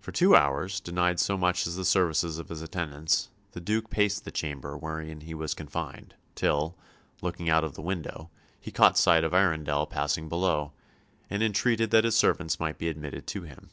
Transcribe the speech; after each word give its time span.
For 0.00 0.12
two 0.12 0.36
hours, 0.36 0.80
denied 0.80 1.18
so 1.18 1.38
much 1.38 1.66
as 1.66 1.76
the 1.76 1.84
services 1.86 2.38
of 2.38 2.50
his 2.50 2.60
attendants, 2.60 3.30
the 3.52 3.60
Duke 3.62 3.88
paced 3.88 4.26
the 4.26 4.30
chamber 4.30 4.76
wherein 4.76 5.22
he 5.22 5.32
was 5.32 5.54
confined, 5.54 6.14
till, 6.34 6.76
looking 7.22 7.48
out 7.48 7.64
of 7.64 7.72
the 7.74 7.80
window, 7.80 8.28
he 8.60 8.70
caught 8.70 8.98
sight 8.98 9.24
of 9.24 9.32
Arundel 9.32 9.86
passing 9.86 10.28
below, 10.28 10.74
and 11.30 11.42
entreated 11.42 11.90
that 11.92 12.04
his 12.04 12.14
servants 12.14 12.60
might 12.60 12.76
be 12.76 12.90
admitted 12.90 13.26
to 13.28 13.44
him. 13.44 13.70